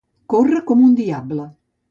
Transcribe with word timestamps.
Córrer 0.33 0.61
com 0.71 0.81
un 0.87 0.97
diable. 1.01 1.47